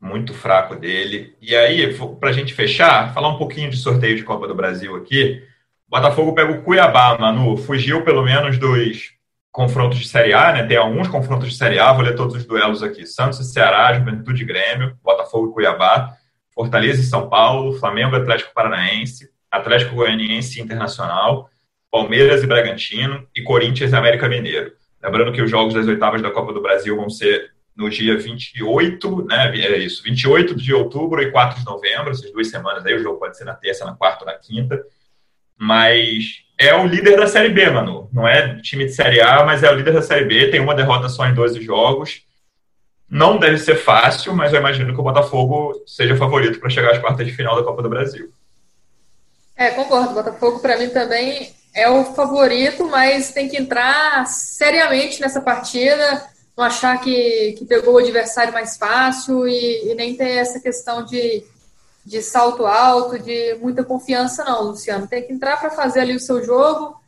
[0.00, 1.36] muito fraco dele.
[1.40, 4.94] E aí, para a gente fechar, falar um pouquinho de sorteio de Copa do Brasil
[4.94, 5.42] aqui.
[5.88, 7.56] O Botafogo pega o Cuiabá, Manu.
[7.56, 9.12] Fugiu pelo menos dos
[9.50, 10.62] confrontos de Série A, né?
[10.64, 13.04] Tem alguns confrontos de Série A, vou ler todos os duelos aqui.
[13.04, 16.16] Santos e Ceará, Juventude e Grêmio, Botafogo e Cuiabá.
[16.54, 21.50] Fortaleza e São Paulo, Flamengo Atlético Paranaense, Atlético Goianiense Internacional,
[21.90, 24.72] Palmeiras e Bragantino e Corinthians e América Mineiro.
[25.02, 29.24] Lembrando que os jogos das oitavas da Copa do Brasil vão ser no dia 28,
[29.26, 29.56] né?
[29.56, 33.18] É isso, 28 de outubro e 4 de novembro, essas duas semanas aí, o jogo
[33.18, 34.80] pode ser na terça, na quarta ou na quinta.
[35.56, 38.08] Mas é o líder da Série B, Manu.
[38.12, 40.48] Não é time de Série A, mas é o líder da Série B.
[40.48, 42.22] Tem uma derrota só em 12 jogos.
[43.10, 46.98] Não deve ser fácil, mas eu imagino que o Botafogo seja favorito para chegar às
[46.98, 48.32] quartas de final da Copa do Brasil.
[49.56, 50.12] É, concordo.
[50.12, 56.24] O Botafogo, para mim, também é o favorito, mas tem que entrar seriamente nessa partida,
[56.56, 61.04] não achar que, que pegou o adversário mais fácil e, e nem ter essa questão
[61.04, 61.44] de,
[62.04, 65.08] de salto alto, de muita confiança, não, Luciano.
[65.08, 67.00] Tem que entrar para fazer ali o seu jogo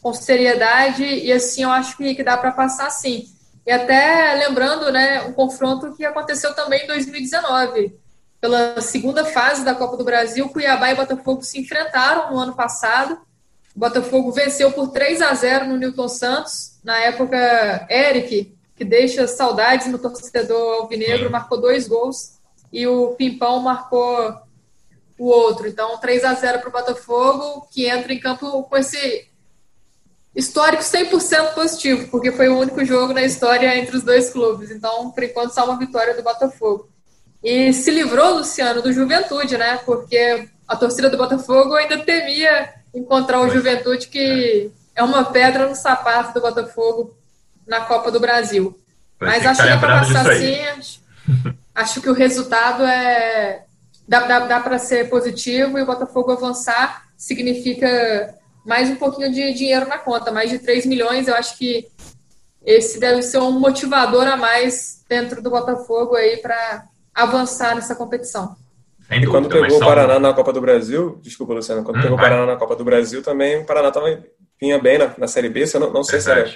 [0.00, 3.26] com seriedade e assim eu acho que, que dá para passar sim.
[3.68, 7.94] E até lembrando, né, um confronto que aconteceu também em 2019.
[8.40, 13.20] Pela segunda fase da Copa do Brasil, Cuiabá e Botafogo se enfrentaram no ano passado.
[13.76, 16.78] O Botafogo venceu por 3 a 0 no Newton Santos.
[16.82, 22.38] Na época, Eric, que deixa saudades no torcedor alvinegro, marcou dois gols.
[22.72, 24.34] E o Pimpão marcou
[25.18, 25.68] o outro.
[25.68, 29.28] Então, 3 a 0 para o Botafogo, que entra em campo com esse
[30.34, 34.70] histórico 100% positivo, porque foi o único jogo na história entre os dois clubes.
[34.70, 36.88] Então, por enquanto, só uma vitória do Botafogo.
[37.42, 39.78] E se livrou, Luciano, do Juventude, né?
[39.84, 45.74] Porque a torcida do Botafogo ainda temia encontrar o Juventude, que é uma pedra no
[45.74, 47.16] sapato do Botafogo
[47.66, 48.78] na Copa do Brasil.
[49.20, 50.60] Mas acho que dá para passar assim.
[50.60, 51.00] Acho,
[51.74, 53.64] acho que o resultado é,
[54.06, 58.34] dá, dá, dá para ser positivo e o Botafogo avançar significa
[58.68, 61.26] mais um pouquinho de dinheiro na conta, mais de 3 milhões.
[61.26, 61.88] Eu acho que
[62.62, 68.54] esse deve ser um motivador a mais dentro do Botafogo aí para avançar nessa competição.
[69.10, 72.20] e quando pegou o Paraná na Copa do Brasil, desculpa, Luciano, quando hum, pegou o
[72.20, 74.22] Paraná na Copa do Brasil também, o Paraná tava,
[74.60, 76.54] vinha bem na, na Série B, eu não, não sei se era,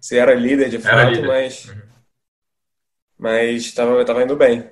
[0.00, 1.26] se era líder de fato, líder.
[1.26, 1.82] mas uhum.
[3.18, 4.70] mas estava indo bem.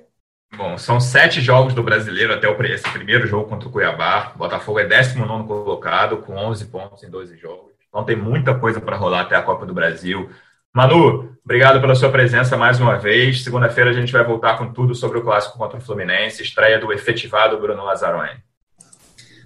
[0.55, 4.31] Bom, são sete jogos do brasileiro até esse primeiro jogo contra o Cuiabá.
[4.35, 7.73] O Botafogo é 19 colocado, com 11 pontos em 12 jogos.
[7.89, 10.29] Então tem muita coisa para rolar até a Copa do Brasil.
[10.73, 13.43] Manu, obrigado pela sua presença mais uma vez.
[13.43, 16.93] Segunda-feira a gente vai voltar com tudo sobre o clássico contra o Fluminense, estreia do
[16.93, 18.47] efetivado Bruno Lazzaroni.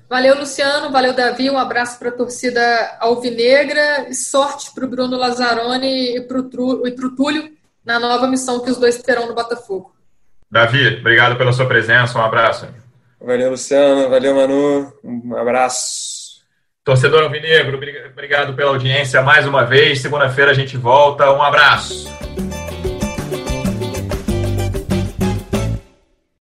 [0.09, 0.91] Valeu, Luciano.
[0.91, 1.49] Valeu, Davi.
[1.49, 7.49] Um abraço para a torcida alvinegra sorte para o Bruno Lazzaroni e para o Túlio
[7.83, 9.95] na nova missão que os dois terão no Botafogo.
[10.51, 12.19] Davi, obrigado pela sua presença.
[12.19, 12.67] Um abraço.
[13.19, 14.09] Valeu, Luciano.
[14.09, 14.93] Valeu, Manu.
[15.03, 16.41] Um abraço.
[16.83, 17.79] Torcedor Alvinegro,
[18.11, 20.01] obrigado pela audiência mais uma vez.
[20.01, 21.31] Segunda-feira a gente volta.
[21.31, 22.09] Um abraço.